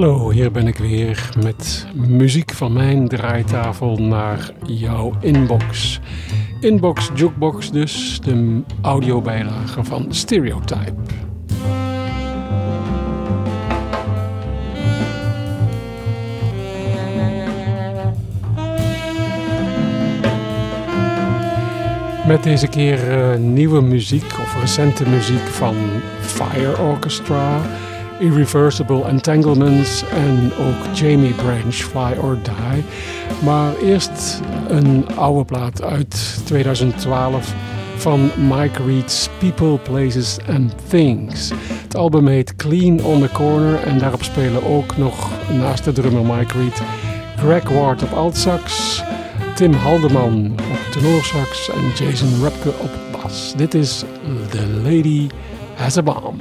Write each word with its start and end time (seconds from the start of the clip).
Hallo, 0.00 0.30
hier 0.30 0.50
ben 0.50 0.66
ik 0.66 0.78
weer 0.78 1.30
met 1.42 1.86
muziek 1.94 2.52
van 2.52 2.72
mijn 2.72 3.08
draaitafel 3.08 3.96
naar 3.96 4.50
jouw 4.66 5.12
inbox. 5.20 6.00
Inbox 6.60 7.10
Jukebox 7.14 7.70
dus, 7.70 8.20
de 8.24 8.62
audiobijlage 8.82 9.84
van 9.84 10.06
Stereotype. 10.08 10.92
Met 22.26 22.42
deze 22.42 22.66
keer 22.66 23.18
uh, 23.18 23.38
nieuwe 23.38 23.80
muziek 23.80 24.38
of 24.38 24.60
recente 24.60 25.08
muziek 25.08 25.46
van 25.46 25.76
Fire 26.20 26.78
Orchestra, 26.78 27.60
Irreversible 28.20 29.04
Entanglements 29.04 30.04
en 30.08 30.52
ook 30.58 30.96
Jamie 30.96 31.32
Branch, 31.32 31.74
Fly 31.74 32.16
or 32.22 32.38
Die. 32.42 32.84
Maar 33.44 33.76
eerst 33.76 34.40
een 34.68 35.06
oude 35.16 35.44
plaat 35.44 35.82
uit 35.82 36.40
2012 36.44 37.54
van 37.96 38.30
Mike 38.48 38.82
Reed's 38.86 39.28
People, 39.38 39.78
Places 39.78 40.36
and 40.48 40.74
Things. 40.88 41.50
Het 41.82 41.96
album 41.96 42.26
heet 42.26 42.56
Clean 42.56 43.00
on 43.04 43.20
the 43.20 43.28
Corner 43.32 43.82
en 43.82 43.98
daarop 43.98 44.22
spelen 44.22 44.64
ook 44.64 44.96
nog 44.96 45.30
naast 45.58 45.84
de 45.84 45.92
drummer 45.92 46.36
Mike 46.36 46.58
Reed 46.58 46.82
Greg 47.36 47.68
Ward 47.68 48.02
op 48.02 48.12
altsax, 48.12 49.02
Tim 49.54 49.72
Haldeman 49.72 50.52
op 50.56 50.92
tenorsax 50.92 51.70
en 51.70 52.06
Jason 52.06 52.42
Repke 52.42 52.68
op 52.68 52.90
bas. 53.12 53.54
Dit 53.56 53.74
is 53.74 54.04
The 54.50 54.66
Lady 54.82 55.28
Has 55.74 55.96
a 55.96 56.02
Bomb. 56.02 56.40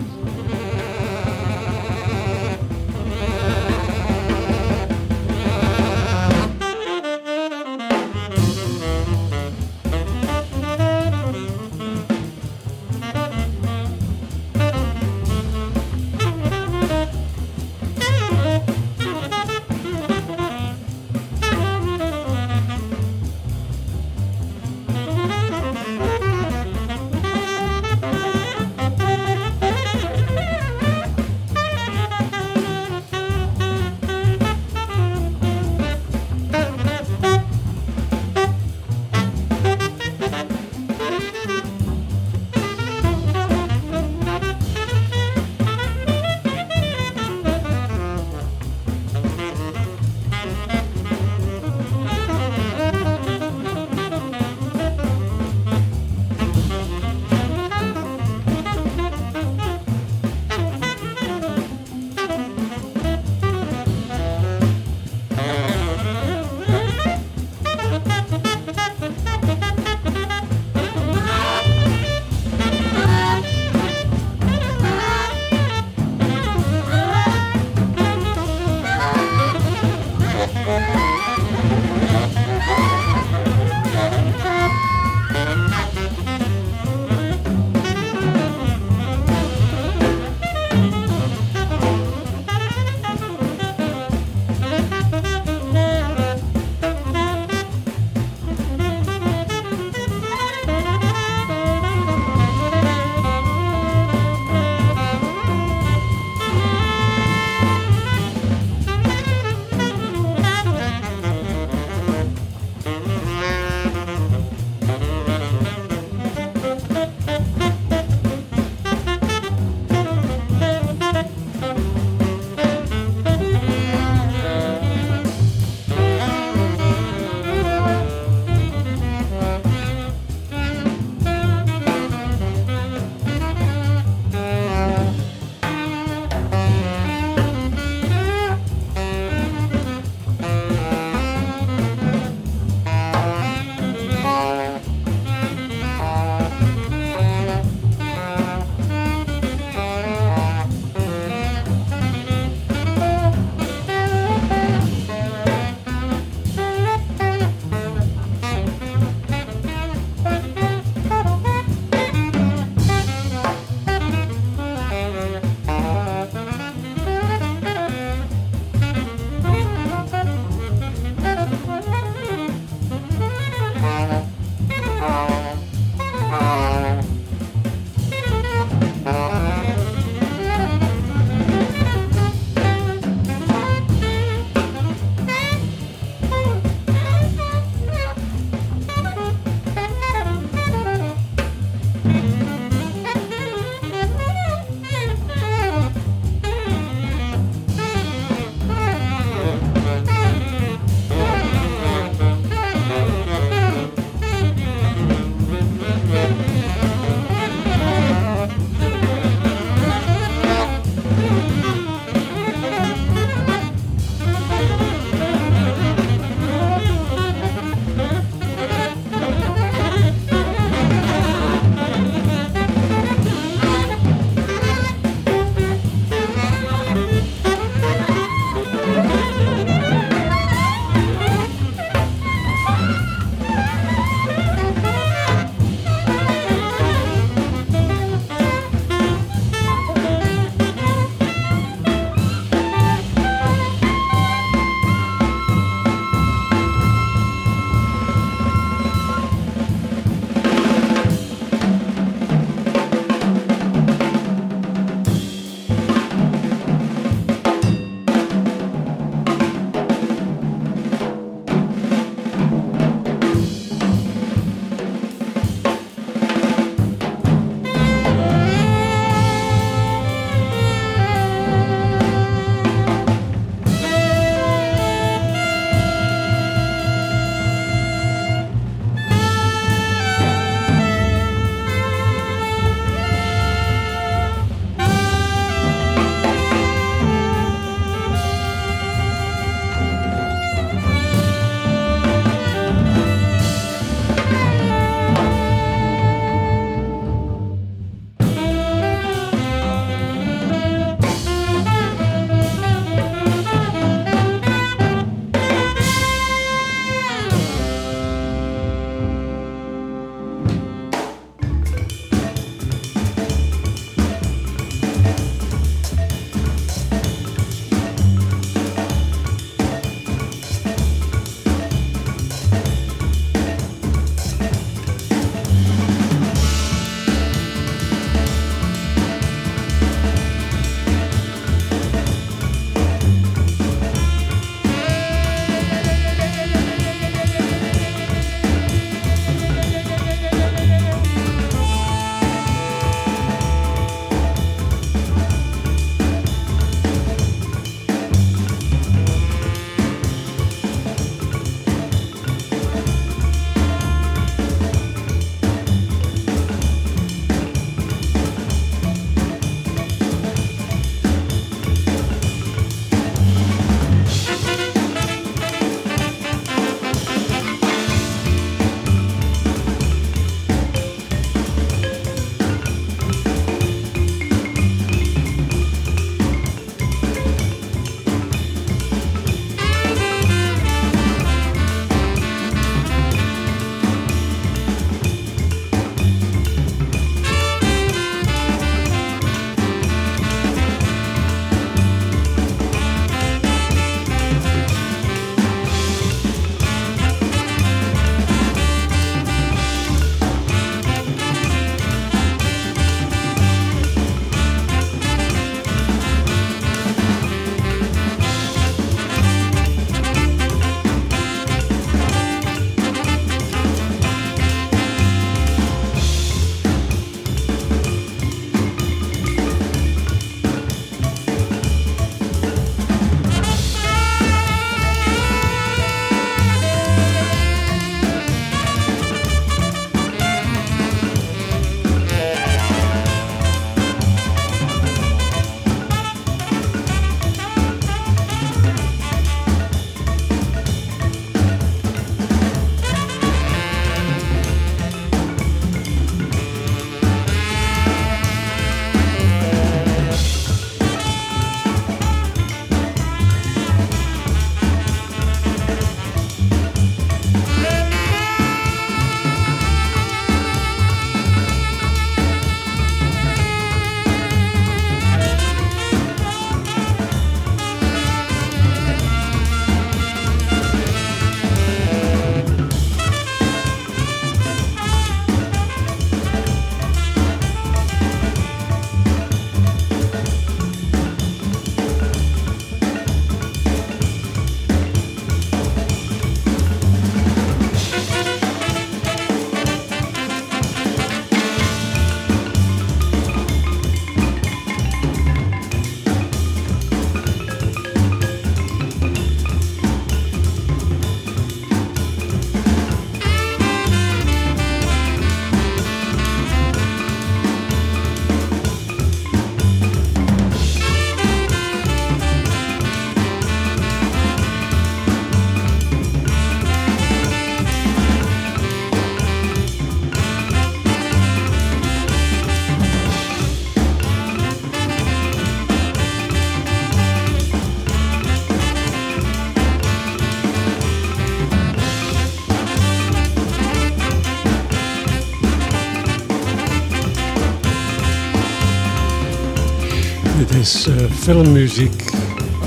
Filmmuziek 541.20 542.04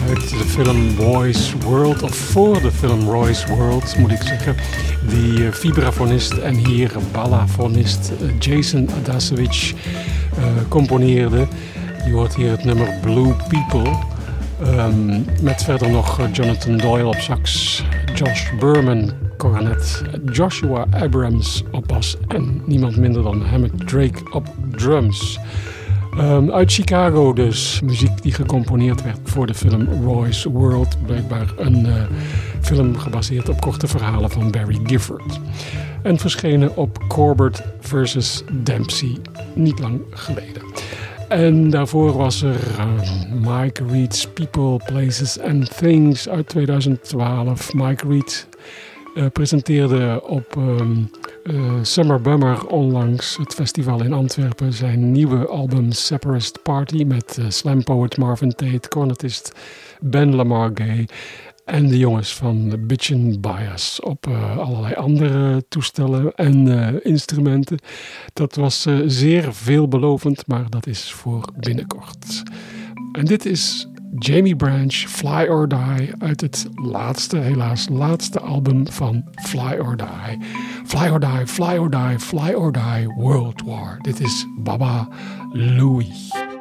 uit 0.08 0.28
de 0.28 0.44
film 0.46 0.96
Roy's 0.98 1.54
World, 1.64 2.02
of 2.02 2.14
voor 2.14 2.60
de 2.60 2.72
film 2.72 3.08
Roy's 3.08 3.46
World 3.46 3.96
moet 3.98 4.10
ik 4.10 4.22
zeggen, 4.22 4.56
die 5.08 5.32
uh, 5.32 5.52
vibrafonist 5.52 6.32
en 6.32 6.54
hier 6.54 6.92
ballafonist 7.12 8.12
uh, 8.22 8.38
Jason 8.38 8.88
Adasevich 9.02 9.74
componeerde. 10.68 11.46
Je 12.06 12.12
hoort 12.12 12.34
hier 12.34 12.50
het 12.50 12.64
nummer 12.64 12.98
Blue 13.00 13.34
People. 13.48 13.96
Um, 14.62 15.24
met 15.40 15.62
verder 15.62 15.90
nog 15.90 16.20
Jonathan 16.32 16.76
Doyle 16.76 17.06
op 17.06 17.18
sax, 17.18 17.82
Josh 18.14 18.50
Berman 18.58 19.10
cornet, 19.36 20.02
Joshua 20.32 20.86
Abrams 20.90 21.62
op 21.70 21.88
bas 21.88 22.16
en 22.28 22.62
niemand 22.66 22.96
minder 22.96 23.22
dan 23.22 23.42
Hammett 23.42 23.88
Drake 23.88 24.18
op 24.30 24.46
drums. 24.70 25.38
Um, 26.18 26.50
uit 26.50 26.72
Chicago 26.72 27.32
dus, 27.32 27.80
muziek 27.80 28.22
die 28.22 28.32
gecomponeerd 28.32 29.02
werd 29.02 29.18
voor 29.24 29.46
de 29.46 29.54
film 29.54 29.88
Roy's 30.04 30.44
World. 30.44 30.96
Blijkbaar 31.06 31.52
een 31.56 31.86
uh, 31.86 31.94
film 32.60 32.98
gebaseerd 32.98 33.48
op 33.48 33.60
korte 33.60 33.86
verhalen 33.86 34.30
van 34.30 34.50
Barry 34.50 34.80
Gifford. 34.84 35.40
En 36.02 36.18
verschenen 36.18 36.76
op 36.76 37.04
Corbett 37.08 37.62
vs. 37.80 38.42
Dempsey, 38.62 39.16
niet 39.54 39.78
lang 39.78 40.00
geleden. 40.10 40.62
En 41.28 41.70
daarvoor 41.70 42.16
was 42.16 42.42
er 42.42 42.60
uh, 42.78 43.58
Mike 43.58 43.84
Reed's 43.90 44.26
People, 44.26 44.76
Places 44.86 45.40
and 45.40 45.76
Things 45.76 46.28
uit 46.28 46.48
2012. 46.48 47.74
Mike 47.74 48.08
Reed 48.08 48.48
uh, 49.14 49.24
presenteerde 49.32 50.22
op 50.26 50.54
um, 50.56 51.10
uh, 51.44 51.72
Summer 51.82 52.20
Bummer 52.20 52.66
onlangs 52.66 53.36
het 53.36 53.54
festival 53.54 54.02
in 54.02 54.12
Antwerpen 54.12 54.72
zijn 54.72 55.12
nieuwe 55.12 55.46
album 55.46 55.92
Separatist 55.92 56.62
Party 56.62 57.04
met 57.04 57.36
uh, 57.40 57.44
slam 57.48 57.84
poet 57.84 58.16
Marvin 58.16 58.54
Tate, 58.54 58.88
cornetist 58.88 59.52
Ben 60.00 60.34
Lamar 60.34 60.70
Gay 60.74 61.08
en 61.64 61.88
de 61.88 61.98
jongens 61.98 62.34
van 62.34 62.86
Bitchin 62.86 63.40
Bias 63.40 64.00
op 64.00 64.26
uh, 64.26 64.58
allerlei 64.58 64.94
andere 64.94 65.64
toestellen 65.68 66.34
en 66.34 67.04
instrumenten. 67.04 67.78
Dat 68.32 68.54
was 68.54 68.86
zeer 69.06 69.54
veelbelovend, 69.54 70.46
maar 70.46 70.70
dat 70.70 70.86
is 70.86 71.12
voor 71.12 71.44
binnenkort. 71.56 72.42
En 73.12 73.24
dit 73.24 73.46
is 73.46 73.86
Jamie 74.18 74.54
Branch, 74.54 75.06
Fly 75.08 75.46
or 75.48 75.66
Die, 75.66 76.10
uit 76.18 76.40
het 76.40 76.66
laatste, 76.74 77.36
helaas 77.36 77.88
laatste 77.88 78.40
album 78.40 78.86
van 78.90 79.24
Fly 79.34 79.78
or 79.78 79.96
Die. 79.96 80.38
Fly 80.84 81.08
or 81.08 81.20
Die, 81.20 81.46
Fly 81.46 81.78
or 81.78 81.90
Die, 81.90 82.18
Fly 82.18 82.52
or 82.54 82.72
Die, 82.72 83.06
World 83.16 83.62
War. 83.62 83.98
Dit 84.02 84.20
is 84.20 84.46
Baba 84.58 85.08
Louie. 85.52 86.51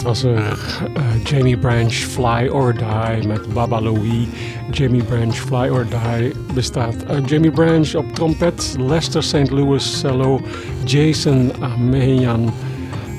Net 0.00 0.08
was 0.08 0.22
er 0.22 0.36
uh, 0.96 1.24
Jamie 1.24 1.56
Branch 1.56 1.92
Fly 1.92 2.48
or 2.48 2.72
Die 2.72 3.26
met 3.26 3.52
Baba 3.52 3.80
Louie. 3.80 4.28
Jamie 4.70 5.02
Branch 5.02 5.34
Fly 5.34 5.68
or 5.68 5.84
Die 5.84 6.32
bestaat 6.54 7.06
uit 7.08 7.28
Jamie 7.28 7.50
Branch 7.50 7.94
op 7.94 8.14
trompet, 8.14 8.76
Lester 8.78 9.22
St. 9.22 9.50
Louis 9.50 10.00
cello, 10.00 10.40
Jason 10.84 11.52
Ameyan 11.60 12.52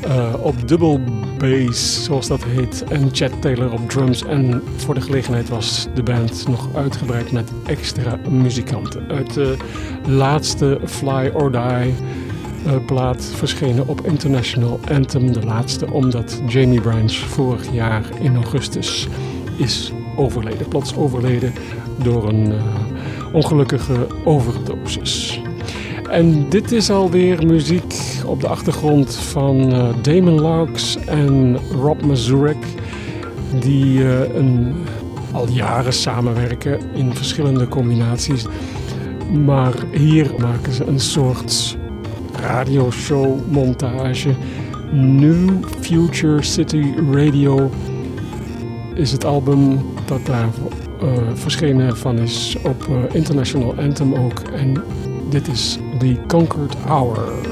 uh, 0.08 0.34
op 0.41 0.67
double 0.67 1.00
bass, 1.38 2.04
zoals 2.04 2.28
dat 2.28 2.44
heet, 2.44 2.84
en 2.89 3.10
Chad 3.12 3.41
Taylor 3.41 3.72
op 3.72 3.89
drums. 3.89 4.24
En 4.24 4.62
voor 4.76 4.94
de 4.94 5.02
gelegenheid 5.02 5.50
was 5.50 5.88
de 5.94 6.04
band 6.04 6.48
nog 6.48 6.76
uitgebreid 6.76 7.32
met 7.32 7.52
extra 7.65 8.20
muzikanten. 8.30 9.12
Uit 9.12 9.34
de 9.34 9.58
laatste 10.08 10.80
Fly 10.86 11.30
or 11.34 11.52
Die 11.52 11.94
plaat 12.86 13.26
verschenen 13.36 13.88
op 13.88 14.02
International 14.06 14.80
Anthem. 14.91 15.34
De 15.34 15.45
laatste 15.45 15.91
omdat 15.91 16.41
Jamie 16.47 16.82
Branch 16.82 17.13
vorig 17.13 17.74
jaar 17.74 18.04
in 18.19 18.36
augustus 18.36 19.08
is 19.58 19.91
overleden. 20.15 20.67
Plots 20.67 20.95
overleden 20.95 21.54
door 22.04 22.28
een 22.28 22.47
uh, 22.47 22.56
ongelukkige 23.34 24.08
overdosis. 24.24 25.41
En 26.10 26.50
dit 26.50 26.71
is 26.71 26.89
alweer 26.89 27.45
muziek 27.45 27.95
op 28.26 28.41
de 28.41 28.47
achtergrond 28.47 29.15
van 29.15 29.74
uh, 29.74 29.89
Damon 30.02 30.41
Larks 30.41 30.97
en 31.06 31.58
Rob 31.82 32.02
Mazurek. 32.02 32.65
Die 33.60 34.04
al 35.32 35.47
jaren 35.47 35.93
samenwerken 35.93 36.80
in 36.93 37.15
verschillende 37.15 37.67
combinaties. 37.67 38.45
Maar 39.45 39.74
hier 39.91 40.32
maken 40.38 40.74
ze 40.74 40.86
een 40.86 41.00
soort 41.00 41.78
radioshow 42.41 43.51
montage. 43.51 44.36
New 44.91 45.63
Future 45.80 46.43
City 46.43 46.93
Radio 47.12 47.69
is 48.93 49.12
het 49.12 49.25
album 49.25 49.80
dat 50.06 50.25
daar 50.25 50.49
uh, 51.04 51.10
verschenen 51.34 51.97
van 51.97 52.17
is 52.19 52.58
op 52.63 52.88
uh, 52.89 53.15
International 53.15 53.75
Anthem 53.75 54.13
ook. 54.13 54.39
En 54.39 54.84
dit 55.30 55.47
is 55.47 55.80
The 55.99 56.17
Conquered 56.27 56.75
Hour. 56.86 57.51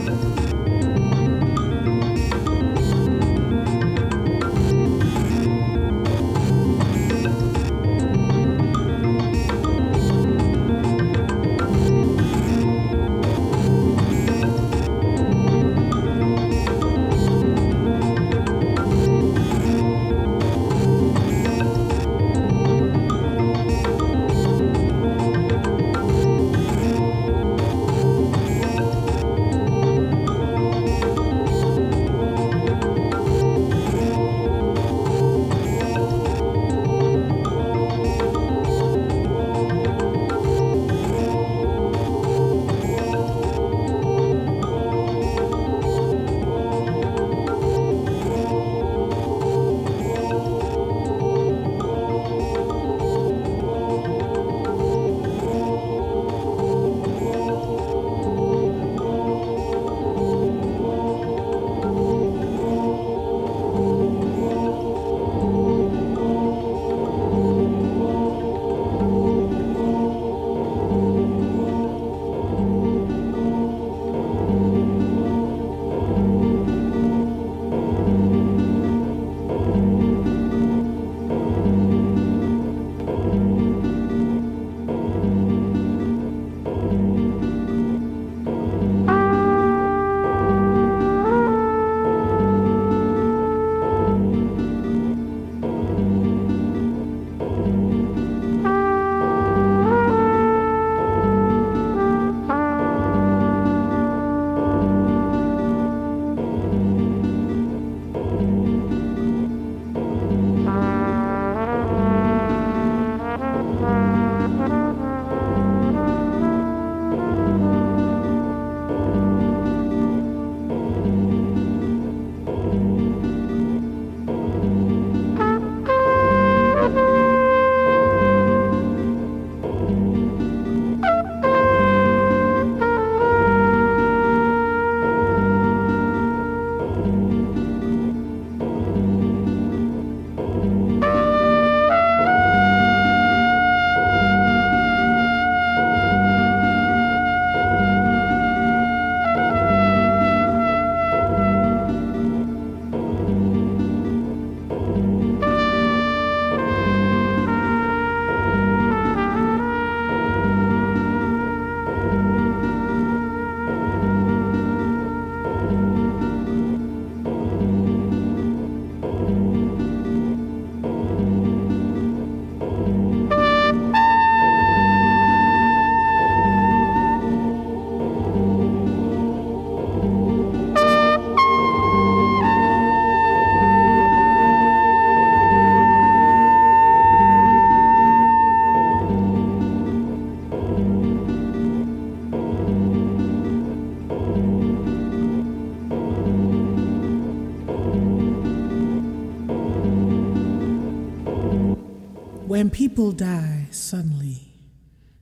People 203.00 203.14
die, 203.14 203.66
suddenly, 203.72 204.52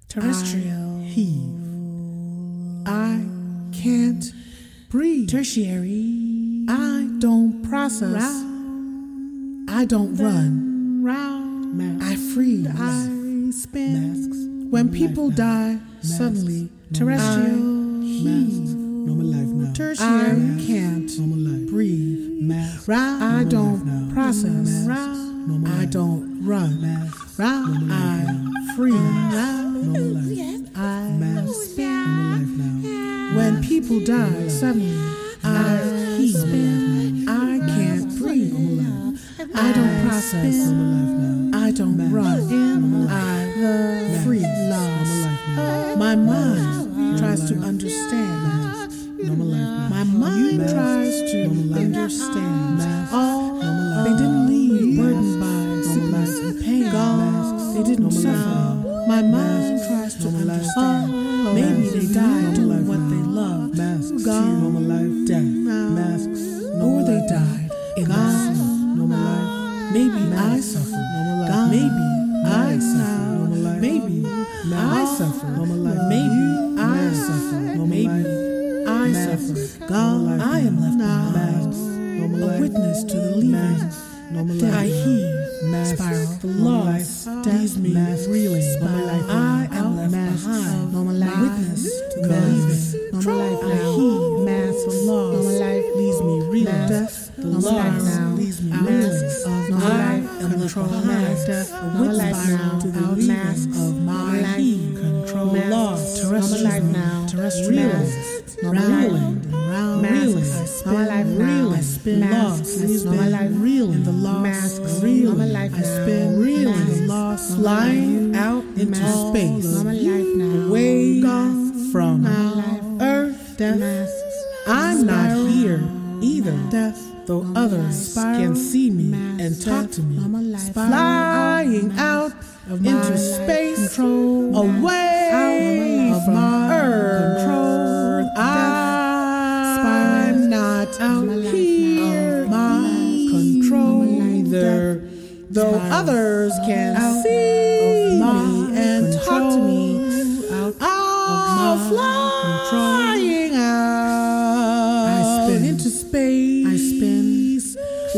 terrestrial, 0.09 0.99
I 0.99 1.03
heave. 1.03 2.87
I 2.87 3.23
can't 3.71 4.25
breathe. 4.89 5.29
Tertiary, 5.29 6.65
I 6.67 7.07
don't 7.19 7.61
process. 7.69 8.19
Round, 8.19 9.69
I 9.69 9.85
don't 9.85 10.15
run. 10.15 11.03
Round, 11.03 12.03
I 12.03 12.15
freeze. 12.15 12.65
I 12.67 13.51
spin. 13.51 13.93
Masks. 13.93 14.71
When 14.71 14.91
people 14.91 15.29
die 15.29 15.73
masks, 15.75 16.17
suddenly, 16.17 16.69
terrestrial, 16.93 18.01
heave. 18.01 18.73
Normal 18.73 19.27
life 19.27 19.49
now. 19.49 19.73
Tertiary, 19.73 20.09
I 20.09 20.65
can't 20.65 21.69
breathe. 21.69 22.41
Masks. 22.41 22.89
I 22.89 23.45
don't 23.47 24.11
process. 24.15 25.16
I 25.49 25.85
don't 25.85 26.45
run. 26.45 26.81
Masks. 26.81 27.39
I 27.39 28.73
freeze. 28.75 28.93
Normal 28.93 30.01
life. 30.01 30.67
I 30.75 31.45
spin. 31.53 33.33
When 33.33 33.63
people 33.63 34.01
die 34.01 34.49
suddenly, 34.49 34.97
I. 35.45 35.77
I 37.29 37.59
can't 37.65 38.17
breathe. 38.19 39.19
I 39.55 39.71
don't 39.71 40.07
process. 40.07 40.67
I 41.55 41.71
don't 41.71 42.11
run. 42.11 43.07
I 43.09 44.21
freeze. 44.25 44.43
My 45.97 46.15
mind 46.15 47.17
tries 47.19 47.47
to 47.49 47.55
understand. 47.59 48.91
My 49.89 50.03
mind 50.03 50.69
tries 50.69 51.31
to 51.31 51.43
understand. 51.73 52.81
My 59.07 59.21
mind 59.21 59.66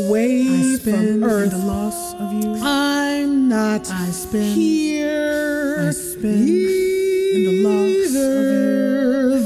away 0.06 0.78
from 0.78 1.24
Earth. 1.24 1.52
The 1.52 1.58
loss 1.58 2.14
of 2.16 2.34
you. 2.34 2.56
I'm 2.62 3.50
not. 3.50 3.90
I 3.92 4.10
spin 4.12 4.54
here. 4.54 5.88
I 5.88 5.92
spin 5.92 6.48
in 7.36 7.44
the 7.46 7.64
loss 7.64 8.08
of 8.08 8.16
you 8.16 8.70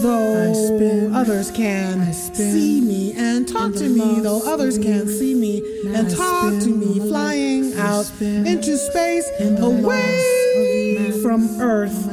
though 0.04 0.54
spin, 0.54 1.16
others 1.16 1.50
can 1.52 2.14
see 2.14 2.82
me 2.82 3.14
and 3.14 3.48
talk 3.48 3.74
to 3.74 3.88
me, 3.88 4.20
though 4.20 4.42
others 4.46 4.78
can't 4.78 5.10
see 5.10 5.34
me 5.34 5.64
and 5.96 6.10
talk 6.10 6.52
to 6.62 6.70
me, 6.70 7.00
flying 7.08 7.74
out 7.76 8.12
into 8.22 8.78
space 8.78 9.30
away 9.40 11.12
from 11.22 11.62
Earth. 11.62 12.13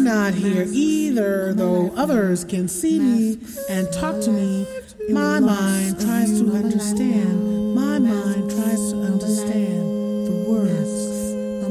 Not 0.00 0.32
here 0.32 0.66
either, 0.66 1.52
though 1.52 1.92
others 1.94 2.44
can 2.44 2.68
see 2.68 2.98
me 2.98 3.38
and 3.68 3.92
talk 3.92 4.20
to 4.22 4.30
me. 4.30 4.66
My 5.10 5.40
mind 5.40 6.00
tries 6.00 6.40
to 6.40 6.50
understand. 6.52 7.74
My 7.74 7.98
mind 7.98 8.50
tries 8.50 8.92
to 8.92 9.02
understand 9.02 10.26
the 10.26 10.44
words, 10.48 10.92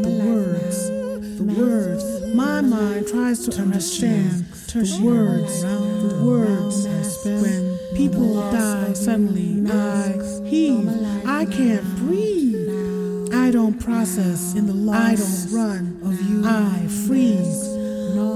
the 0.03 0.09
words, 0.25 0.89
the 1.37 1.43
words. 1.43 2.35
My 2.35 2.61
mind 2.61 3.07
tries 3.07 3.47
to 3.47 3.61
understand 3.61 4.45
the 4.73 5.01
words, 5.03 5.61
the 5.63 6.21
words. 6.23 6.85
When 7.25 7.77
people 7.95 8.35
die 8.51 8.93
suddenly, 8.93 9.69
I 9.71 10.45
heave. 10.45 10.87
I 11.25 11.45
can't 11.45 11.83
breathe. 11.97 13.33
I 13.33 13.49
don't 13.51 13.79
process. 13.79 14.53
In 14.53 14.67
the 14.67 14.73
loss, 14.73 14.95
I 14.95 15.15
don't 15.15 15.51
run. 15.51 15.99
Of 16.03 16.21
you, 16.29 16.43
I 16.45 16.87
freeze. 17.07 17.78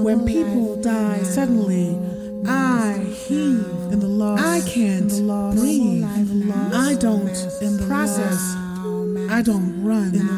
When 0.02 0.24
people 0.24 0.76
die 0.76 1.22
suddenly, 1.22 1.98
I 2.46 2.98
heave. 2.98 3.92
In 3.92 4.00
the 4.00 4.06
loss, 4.06 4.40
I 4.40 4.60
can't 4.68 5.10
breathe. 5.54 6.04
I 6.72 6.94
don't 6.94 7.28
process. 7.86 8.40
I 9.30 9.42
don't 9.42 9.82
run. 9.82 10.14
In 10.14 10.26
the 10.26 10.32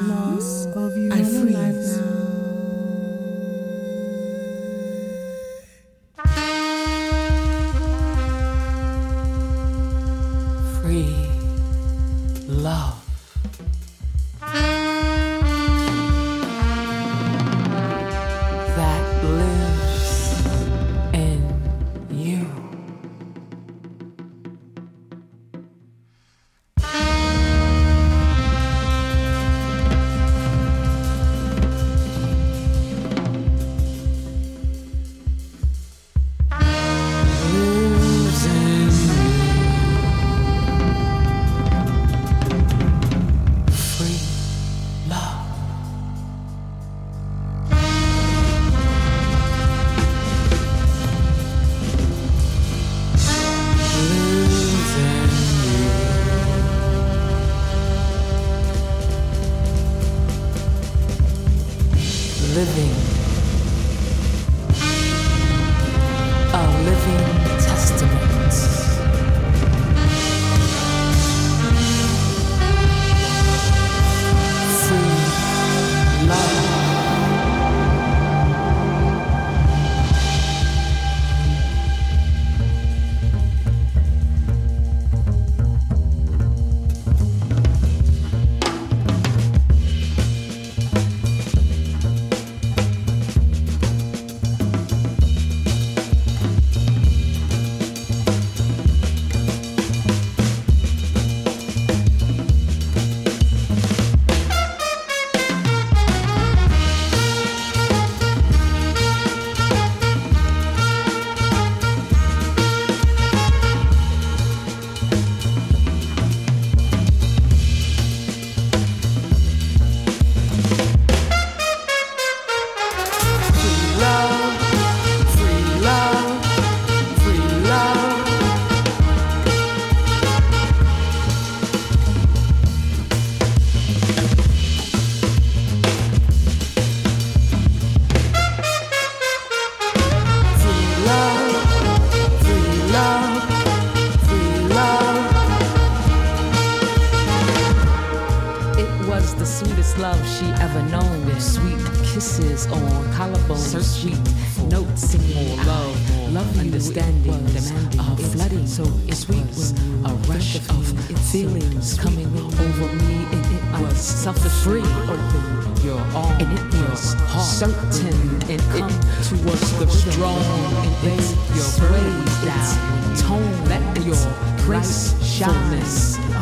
loss 150.07 150.41
of 150.41 150.47
you, 150.47 150.55
I 150.55 151.39
Sweet 151.39 151.79
kisses 152.05 152.67
on 152.67 152.81
collarbones, 153.13 153.17
collarbone, 153.17 153.83
sweet 153.83 154.71
notes 154.71 155.03
singing 155.03 155.57
love, 155.67 156.33
love 156.33 156.59
understanding, 156.59 157.45
demanding, 157.47 158.01
uh, 158.01 158.17
flooding. 158.17 158.67
So 158.67 158.85
sweet 159.13 159.47
was 159.49 159.73
a 160.05 160.13
rush 160.31 160.57
of 160.57 160.87
feelings 161.31 161.99
coming 161.99 162.27
over 162.37 162.89
me, 162.95 163.27
and 163.33 163.47
it 163.57 163.81
was 163.83 163.99
self-free. 163.99 164.87
Open 165.15 165.85
your 165.85 166.01
arms, 166.15 166.43
and 166.43 166.53
it 166.59 166.91
was 166.91 167.17
certain, 167.59 168.19
and 168.51 168.63
it 168.79 168.89
towards 169.29 169.79
the 169.79 169.87
strong, 169.89 170.43
and 170.85 171.19
it's 171.19 171.31
your 171.57 171.71
praise 171.79 172.37
down, 172.45 173.17
tone, 173.17 173.65
let 173.67 174.05
your 174.05 174.23
grace 174.65 175.15
shine, 175.23 175.71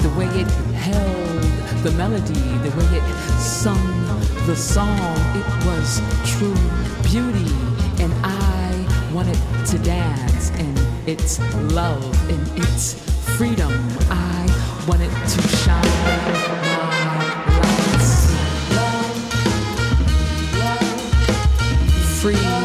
the 0.02 0.10
way 0.16 0.26
it 0.40 0.50
held 0.74 1.53
the 1.84 1.92
melody, 1.98 2.32
the 2.32 2.70
way 2.78 2.96
it 2.96 3.38
sung 3.38 3.76
the 4.46 4.56
song, 4.56 4.98
it 5.36 5.66
was 5.66 6.00
true 6.24 6.54
beauty, 7.02 7.52
and 8.02 8.10
I 8.24 9.12
wanted 9.12 9.36
to 9.66 9.78
dance, 9.80 10.48
and 10.52 10.78
it's 11.06 11.38
love, 11.74 12.02
and 12.30 12.58
it's 12.58 12.94
freedom. 13.36 13.70
I 14.08 14.84
wanted 14.88 15.10
to 15.10 15.42
shine. 15.48 15.84
free 22.22 22.63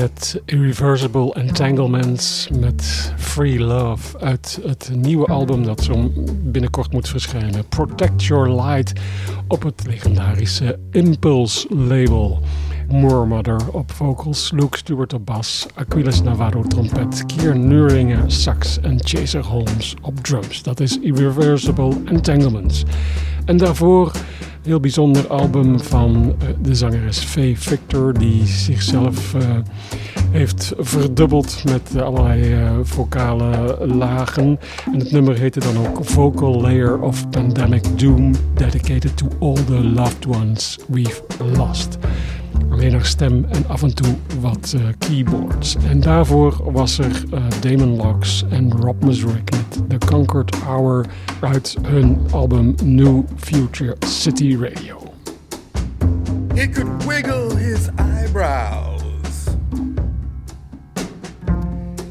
net 0.00 0.40
Irreversible 0.44 1.34
Entanglements 1.34 2.48
met 2.60 3.12
Free 3.16 3.58
Love 3.58 4.18
uit 4.18 4.60
het 4.66 4.90
nieuwe 4.94 5.26
album 5.26 5.64
dat 5.64 5.82
zo 5.82 6.12
binnenkort 6.42 6.92
moet 6.92 7.08
verschijnen. 7.08 7.68
Protect 7.68 8.24
Your 8.24 8.62
Light 8.62 9.00
op 9.48 9.62
het 9.62 9.86
legendarische 9.86 10.78
Impulse 10.90 11.74
label. 11.74 12.38
Moormother 12.88 13.60
op 13.72 13.92
vocals, 13.92 14.50
Luke 14.50 14.76
Stewart 14.76 15.12
op 15.12 15.26
bas, 15.26 15.66
Aquiles 15.74 16.22
Navarro 16.22 16.62
trompet, 16.62 17.26
Kier 17.26 17.56
Nuringen 17.58 18.30
sax 18.30 18.80
en 18.80 18.98
Chaser 19.04 19.44
Holmes 19.44 19.94
op 20.02 20.20
drums. 20.20 20.62
Dat 20.62 20.80
is 20.80 20.98
Irreversible 21.00 21.96
Entanglements. 22.04 22.84
En 23.44 23.56
daarvoor 23.56 24.12
heel 24.62 24.80
bijzonder 24.80 25.28
album 25.28 25.80
van 25.80 26.34
uh, 26.42 26.48
de 26.62 26.74
zangeres 26.74 27.18
Faye 27.18 27.56
Victor, 27.56 28.18
die 28.18 28.46
zichzelf 28.46 29.34
uh, 29.34 29.42
heeft 30.30 30.72
verdubbeld 30.78 31.62
met 31.64 32.02
allerlei 32.02 32.62
uh, 32.62 32.70
vocale 32.82 33.78
lagen. 33.86 34.58
En 34.92 34.98
het 34.98 35.12
nummer 35.12 35.38
heette 35.38 35.60
dan 35.60 35.86
ook 35.86 36.04
Vocal 36.04 36.60
Layer 36.60 37.00
of 37.00 37.30
Pandemic 37.30 37.98
Doom, 37.98 38.34
dedicated 38.54 39.16
to 39.16 39.26
all 39.38 39.64
the 39.64 39.84
loved 39.84 40.26
ones 40.26 40.78
we've 40.88 41.22
lost. 41.56 41.98
Nog 42.90 43.06
stem 43.06 43.44
en 43.44 43.68
af 43.68 43.82
en 43.82 43.94
toe 43.94 44.14
wat 44.40 44.74
uh, 44.76 44.88
keyboards. 44.98 45.76
En 45.88 46.00
daarvoor 46.00 46.72
was 46.72 46.98
er 46.98 47.24
uh, 47.34 47.44
Damon 47.60 47.96
Locks 47.96 48.44
en 48.50 48.72
Rob 48.72 49.02
Musrick 49.04 49.50
met 49.50 49.88
The 49.88 50.06
Conquered 50.06 50.54
Hour 50.54 51.06
uit 51.40 51.76
hun 51.82 52.18
album 52.32 52.74
New 52.84 53.22
Future 53.36 53.96
City 54.06 54.56
Radio. 54.56 55.12
He 56.54 56.68
could 56.68 57.04
wiggle 57.06 57.56
his 57.56 57.88
eyebrows. 57.96 59.46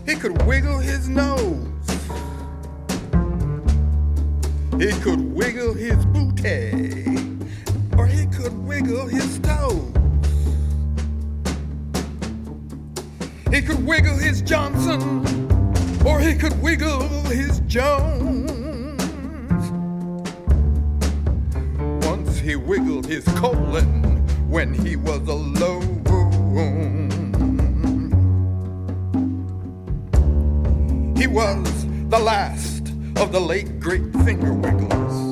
He 0.06 0.16
could 0.16 0.45
wiggle 0.45 0.80
his 0.80 1.08
nose. 1.08 1.68
He 4.78 4.91
could 5.02 5.34
wiggle 5.36 5.74
his 5.74 6.06
booty. 6.06 6.72
Or 7.97 8.08
he 8.08 8.26
could 8.26 8.68
wiggle 8.68 9.08
his 9.08 9.39
toes. 9.39 9.99
He 13.52 13.62
could 13.62 13.86
wiggle 13.86 14.18
his 14.18 14.41
Johnson, 14.43 15.26
or 16.06 16.20
he 16.20 16.36
could 16.36 16.62
wiggle 16.62 17.02
his 17.26 17.60
Jones. 17.62 18.52
Once 22.06 22.38
he 22.38 22.56
wiggled 22.56 23.08
his 23.08 23.26
colon 23.39 24.04
when 24.50 24.74
he 24.74 24.95
was 24.95 25.28
alone. 25.28 26.04
He 31.18 31.28
was 31.28 31.86
the 32.10 32.20
last 32.20 32.89
of 33.18 33.32
the 33.32 33.41
late 33.41 33.80
great 33.80 34.14
finger 34.24 34.54
wigglers. 34.54 35.29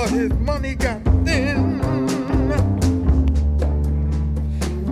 But 0.00 0.08
his 0.08 0.32
money 0.32 0.74
got 0.74 1.02
thin. 1.26 1.78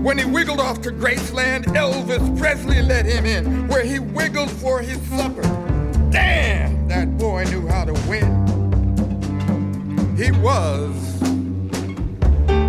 When 0.03 0.19
he 0.19 0.27
wiggled 0.27 0.61
off 0.61 0.83
to 0.83 0.91
Graceland, 0.91 1.65
Elvis 1.69 2.39
Presley 2.39 2.83
let 2.83 3.07
him 3.07 3.25
in, 3.25 3.69
where 3.69 3.85
he 3.85 4.01
wiggled 4.01 4.51
for 4.51 4.81
his 4.81 5.01
supper. 5.09 5.43
Damn, 6.11 6.89
that 6.89 7.17
boy 7.17 7.45
knew 7.45 7.67
how 7.67 7.87
to 7.87 7.95
win. 8.07 8.29
He 10.15 10.31
was 10.31 11.21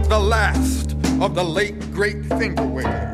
the 0.08 0.20
last 0.20 0.94
of 1.22 1.36
the 1.36 1.44
late 1.44 1.92
great 1.92 2.24
finger 2.26 2.64
wingers. 2.64 3.09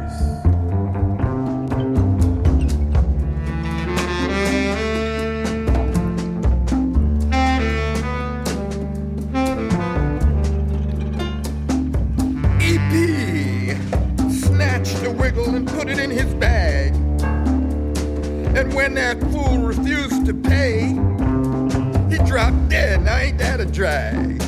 A 23.65 23.71
drag? 23.71 24.41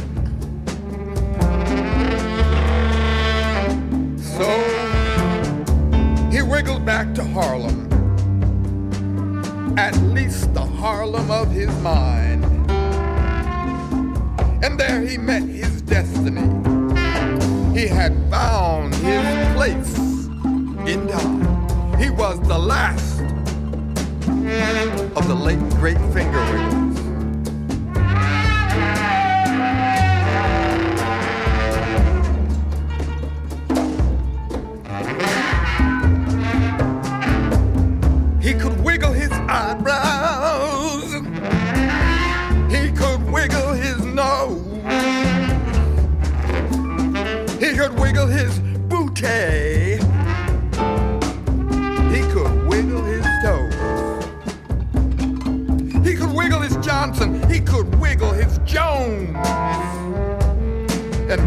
So 4.20 4.49
he 6.32 6.41
wiggled 6.41 6.86
back 6.86 7.13
to 7.15 7.24
Harlem. 7.24 7.88
At 9.78 9.95
least 9.97 10.53
the 10.53 10.61
Harlem 10.61 11.32
of 11.32 11.51
his 11.51 11.70
mind. 11.82 12.43
And 14.63 14.80
there 14.80 15.01
he 15.01 15.18
met 15.18 15.43
his 15.43 15.82
destiny. 15.82 16.47
He 17.80 17.88
had 17.88 18.13
found 18.30 18.95
his 18.95 19.55
place 19.55 19.97
in 20.88 21.07
time. 21.07 21.99
He 21.99 22.09
was 22.09 22.39
the 22.41 22.57
last 22.57 23.22
of 25.15 25.28
the 25.28 25.36
late 25.36 25.59
great 25.78 25.99
finger 26.13 26.43
wigglers. 26.51 26.87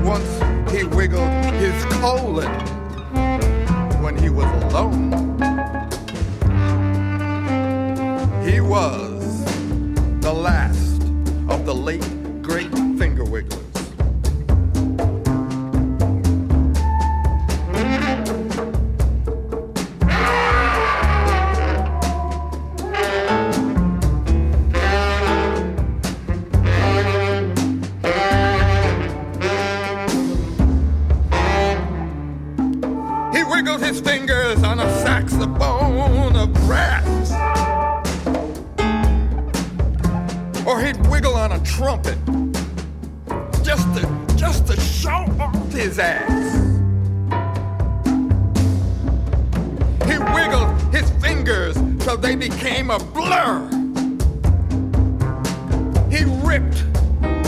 Once 0.05 0.41
he 0.73 0.85
wiggled 0.85 1.31
his 1.55 1.85
colon 2.01 2.51
when 4.03 4.17
he 4.17 4.31
was 4.31 4.47
alone. 4.65 5.11
He 8.45 8.61
was 8.61 9.45
the 10.21 10.33
last 10.33 10.70
just 43.71 43.95
to 43.95 44.37
just 44.37 44.67
to 44.67 44.81
show 44.81 45.25
off 45.39 45.73
his 45.73 46.01
ass. 46.01 46.29
He 50.11 50.19
wiggled 50.35 50.77
his 50.93 51.09
fingers 51.23 51.77
till 52.01 52.17
they 52.17 52.35
became 52.35 52.91
a 52.91 52.99
blur. 52.99 53.69
He 56.11 56.25
ripped 56.45 56.83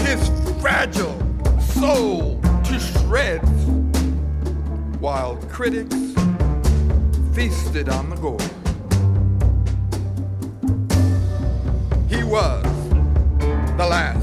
his 0.07 0.31
fragile 0.61 1.19
soul 1.61 2.41
to 2.67 2.79
shreds 2.79 3.65
while 5.01 5.35
critics 5.51 5.97
feasted 7.35 7.89
on 7.89 8.11
the 8.11 8.17
gore. 8.21 8.39
He 12.09 12.23
was 12.23 12.63
the 13.77 13.89
last 13.89 14.22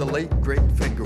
the 0.00 0.06
late 0.06 0.30
great 0.40 0.62
finger 0.78 1.04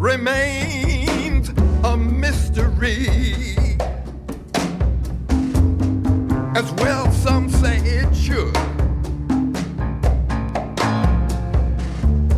remains 0.00 1.48
a 1.84 1.96
mystery. 1.96 3.06
As 6.54 6.70
well, 6.72 7.10
some 7.12 7.48
say 7.48 7.78
it 7.78 8.14
should. 8.14 8.54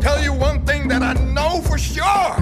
Tell 0.00 0.22
you 0.22 0.32
one 0.32 0.64
thing 0.66 0.88
that 0.88 1.02
I 1.02 1.14
know 1.32 1.60
for 1.62 1.78
sure. 1.78 2.36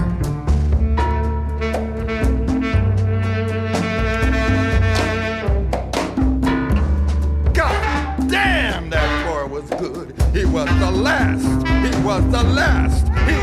God 7.53 8.29
damn, 8.29 8.89
that 8.89 9.25
boy 9.25 9.45
was 9.47 9.69
good. 9.71 10.13
He 10.33 10.45
was 10.45 10.67
the 10.79 10.91
last. 10.91 11.45
He 11.67 12.03
was 12.03 12.23
the 12.31 12.43
last. 12.43 13.00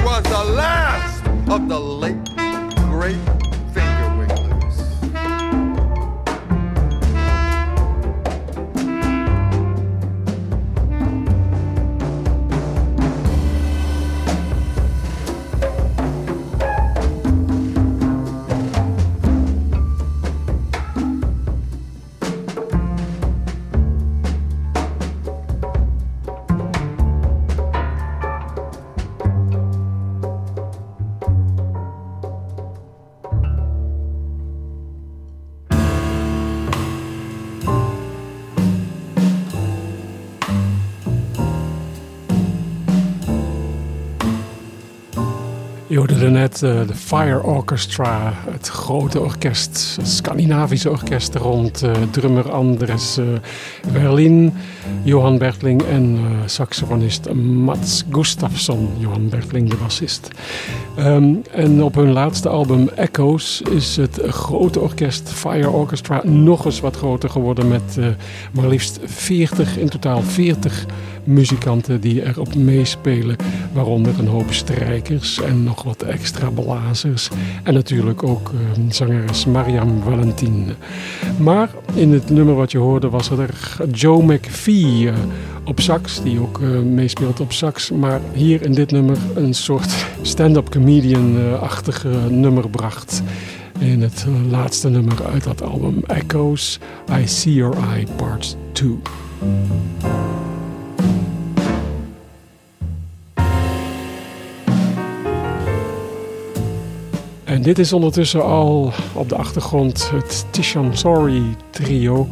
Was 0.08 0.22
the 0.22 0.44
last 0.54 1.26
of 1.50 1.68
the 1.68 1.78
late 1.78 2.34
great 2.88 3.37
Je 45.98 46.04
hoorde 46.04 46.30
net 46.30 46.62
uh, 46.62 46.86
de 46.86 46.94
Fire 46.94 47.42
Orchestra, 47.42 48.32
het 48.50 48.68
grote 48.68 49.20
orkest, 49.20 49.96
het 49.96 50.08
Scandinavische 50.08 50.90
orkest 50.90 51.34
rond 51.34 51.84
uh, 51.84 51.92
drummer 52.10 52.50
Anders 52.50 53.18
uh, 53.18 53.24
Berlin, 53.92 54.52
Johan 55.02 55.38
Bertling 55.38 55.82
en 55.82 56.18
saxofonist 56.46 57.32
Mats 57.34 58.04
Gustafsson, 58.10 58.88
Johan 58.98 59.28
Bertling 59.28 59.70
de 59.70 59.76
bassist. 59.76 60.28
Um, 60.98 61.42
en 61.50 61.82
op 61.82 61.94
hun 61.94 62.12
laatste 62.12 62.48
album 62.48 62.88
Echoes 62.88 63.62
is 63.62 63.96
het 63.96 64.20
grote 64.26 64.80
orkest 64.80 65.28
Fire 65.28 65.70
Orchestra 65.70 66.22
nog 66.24 66.64
eens 66.64 66.80
wat 66.80 66.96
groter 66.96 67.30
geworden 67.30 67.68
met 67.68 67.98
maar 68.52 68.68
liefst 68.68 68.98
40, 69.04 69.76
in 69.76 69.88
totaal 69.88 70.22
40 70.22 70.86
muzikanten 71.28 72.00
die 72.00 72.24
erop 72.24 72.54
meespelen. 72.54 73.36
Waaronder 73.72 74.18
een 74.18 74.26
hoop 74.26 74.52
strijkers 74.52 75.40
en 75.40 75.64
nog 75.64 75.82
wat 75.82 76.02
extra 76.02 76.50
blazers. 76.50 77.28
En 77.62 77.74
natuurlijk 77.74 78.22
ook 78.22 78.50
uh, 78.54 78.92
zangeres 78.92 79.46
Mariam 79.46 80.02
Valentin. 80.02 80.66
Maar 81.38 81.70
in 81.94 82.12
het 82.12 82.30
nummer 82.30 82.54
wat 82.54 82.72
je 82.72 82.78
hoorde 82.78 83.08
was 83.08 83.30
er 83.30 83.76
Joe 83.92 84.22
McPhee 84.22 85.02
uh, 85.02 85.12
op 85.64 85.80
sax. 85.80 86.22
Die 86.22 86.40
ook 86.40 86.58
uh, 86.58 86.80
meespeelt 86.80 87.40
op 87.40 87.52
sax. 87.52 87.90
Maar 87.90 88.20
hier 88.32 88.62
in 88.62 88.72
dit 88.72 88.90
nummer 88.90 89.16
een 89.34 89.54
soort 89.54 90.06
stand-up 90.22 90.70
comedian-achtige 90.70 92.10
nummer 92.28 92.70
bracht 92.70 93.22
in 93.78 94.02
het 94.02 94.26
laatste 94.50 94.88
nummer 94.88 95.24
uit 95.32 95.44
dat 95.44 95.62
album 95.62 96.02
Echoes, 96.06 96.78
I 97.10 97.26
See 97.26 97.54
Your 97.54 97.76
Eye 97.76 98.06
Part 98.16 98.56
2. 98.72 98.98
En 107.58 107.64
dit 107.64 107.78
is 107.78 107.92
ondertussen 107.92 108.44
al 108.44 108.92
op 109.12 109.28
de 109.28 109.36
achtergrond 109.36 110.10
het 110.10 110.46
Tishan 110.50 110.96
Sorry 110.96 111.42
trio 111.70 112.28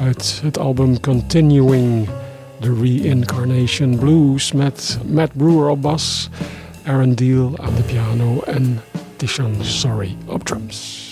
uit 0.00 0.40
het 0.42 0.58
album 0.58 1.00
Continuing 1.00 2.08
the 2.60 2.74
Reincarnation 2.80 3.98
Blues 3.98 4.52
met 4.52 4.98
Matt 5.08 5.32
Brewer 5.36 5.68
op 5.68 5.82
bas, 5.82 6.28
Aaron 6.84 7.14
Deal 7.14 7.52
aan 7.58 7.74
de 7.74 7.82
piano 7.82 8.40
en 8.46 8.80
Tishan 9.16 9.54
Sorry 9.60 10.16
op 10.26 10.44
drums. 10.44 11.05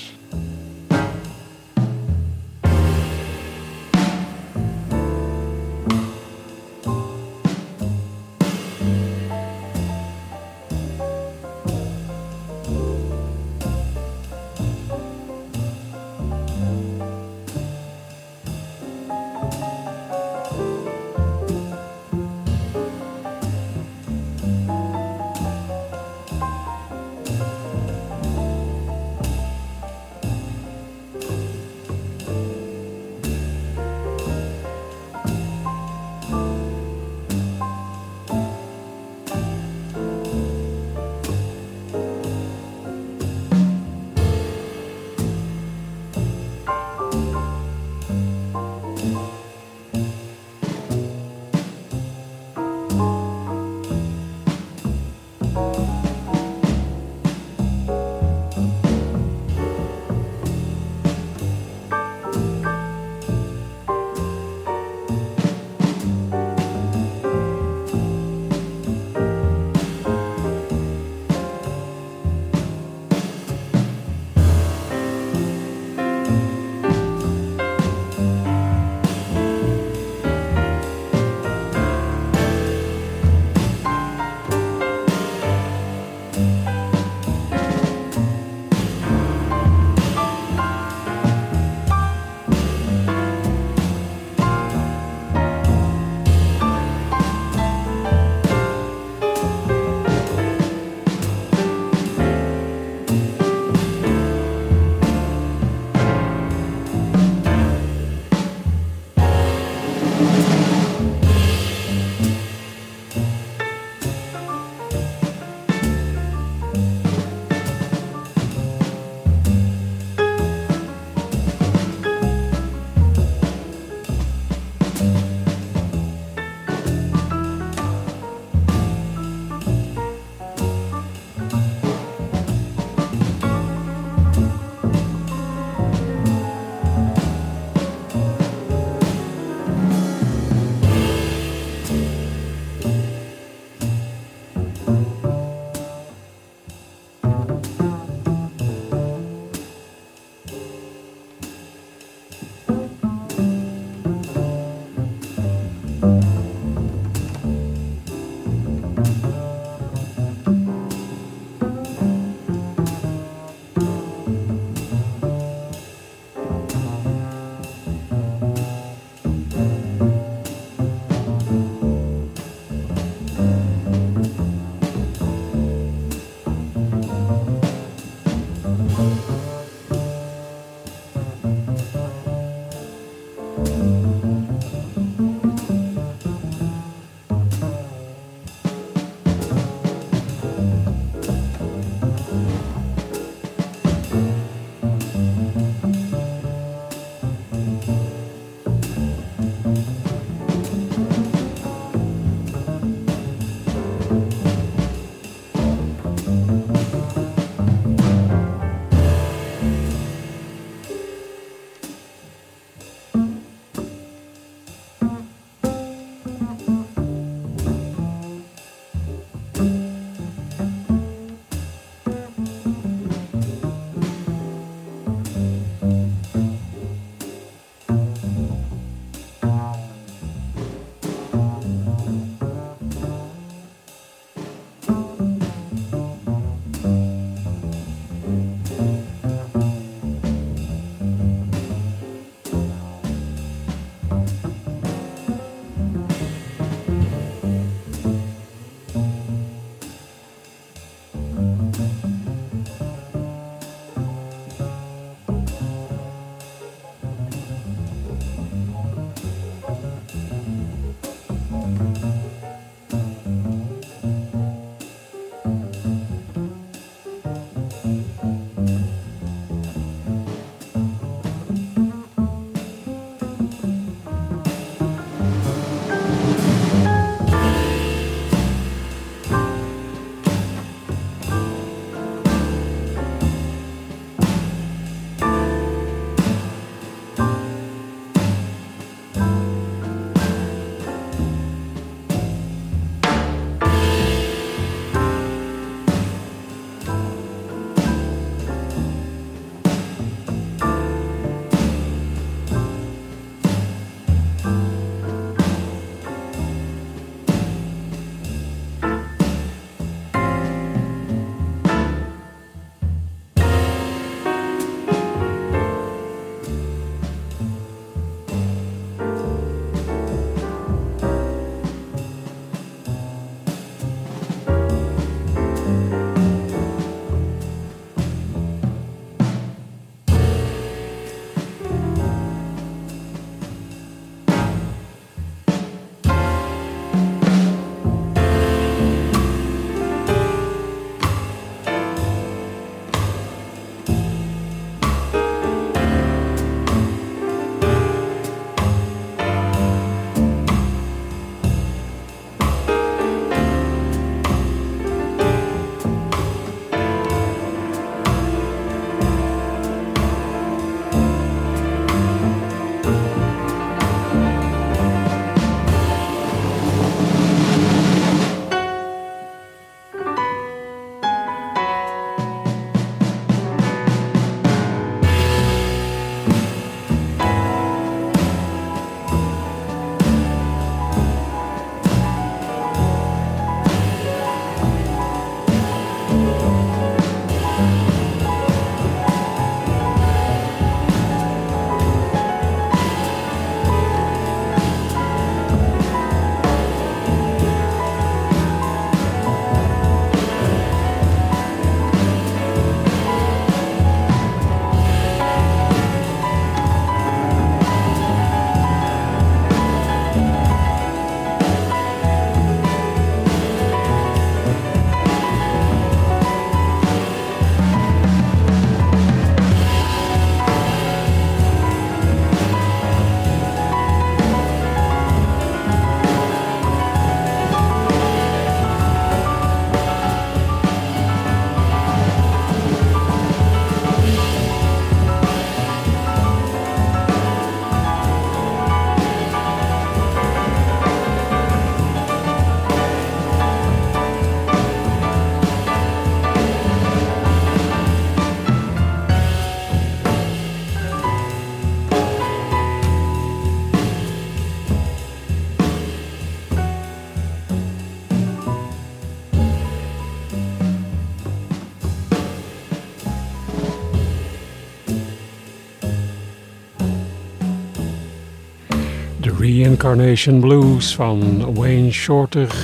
Reincarnation 469.85 470.41
Blues 470.41 470.95
van 470.95 471.55
Wayne 471.55 471.91
Shorter. 471.91 472.55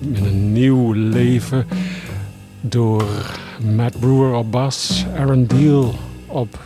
In 0.00 0.24
een 0.24 0.52
nieuw 0.52 0.92
leven 0.92 1.66
door 2.60 3.04
Matt 3.76 4.00
Brewer 4.00 4.34
op 4.34 4.50
bas, 4.50 5.06
Aaron 5.16 5.46
Deal 5.46 5.94
op 6.26 6.58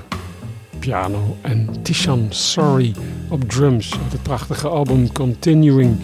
piano 0.78 1.36
en 1.40 1.68
Tishan 1.82 2.26
Sorry 2.28 2.94
op 3.28 3.48
drums. 3.48 3.92
Het 4.10 4.22
prachtige 4.22 4.68
album 4.68 5.12
Continuing 5.12 5.96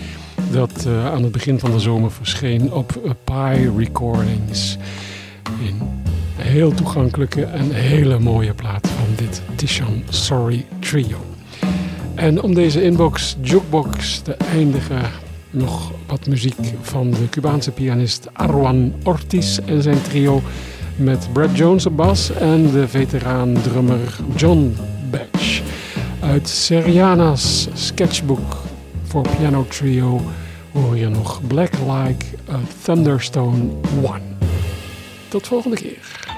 dat 0.50 0.84
uh, 0.86 1.06
aan 1.06 1.22
het 1.22 1.32
begin 1.32 1.58
van 1.58 1.70
de 1.70 1.80
zomer 1.80 2.10
verscheen 2.10 2.72
op 2.72 3.16
Pi 3.24 3.70
Recordings. 3.76 4.76
In 5.60 5.80
heel 6.36 6.74
toegankelijke 6.74 7.44
en 7.44 7.70
hele 7.70 8.18
mooie 8.18 8.54
plaat 8.54 8.88
van 8.88 9.14
dit 9.16 9.42
Tishan 9.56 10.02
Sorry 10.08 10.66
trio. 10.78 11.35
En 12.16 12.42
om 12.42 12.54
deze 12.54 12.82
inbox 12.82 13.36
jukebox 13.40 14.20
te 14.20 14.32
eindigen, 14.32 15.10
nog 15.50 15.92
wat 16.06 16.26
muziek 16.26 16.74
van 16.80 17.10
de 17.10 17.28
Cubaanse 17.30 17.70
pianist 17.70 18.28
Arwan 18.32 18.94
Ortiz 19.02 19.58
en 19.58 19.82
zijn 19.82 20.02
trio 20.02 20.42
met 20.96 21.28
Brad 21.32 21.56
Jones 21.56 21.86
op 21.86 21.96
bas 21.96 22.32
en 22.32 22.70
de 22.70 22.88
veteraan 22.88 23.52
drummer 23.62 24.18
John 24.36 24.76
Batch. 25.10 25.62
Uit 26.20 26.48
Seriana's 26.48 27.68
sketchbook 27.74 28.56
voor 29.02 29.28
piano 29.38 29.66
trio 29.68 30.20
hoor 30.72 30.96
je 30.96 31.08
nog 31.08 31.40
Black 31.46 31.72
Like 31.72 32.26
a 32.50 32.58
Thunderstone 32.82 33.62
One. 34.02 34.20
Tot 35.28 35.46
volgende 35.46 35.76
keer. 35.76 36.35